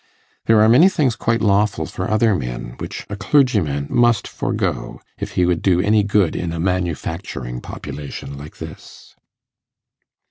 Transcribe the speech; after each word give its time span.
There 0.47 0.59
are 0.61 0.67
many 0.67 0.89
things 0.89 1.15
quite 1.15 1.41
lawful 1.41 1.85
for 1.85 2.09
other 2.09 2.33
men, 2.33 2.73
which 2.79 3.05
a 3.07 3.15
clergyman 3.15 3.85
must 3.87 4.27
forego 4.27 4.99
if 5.19 5.33
he 5.33 5.45
would 5.45 5.61
do 5.61 5.79
any 5.79 6.01
good 6.01 6.35
in 6.35 6.51
a 6.51 6.59
manufacturing 6.59 7.61
population 7.61 8.35
like 8.35 8.57
this. 8.57 9.15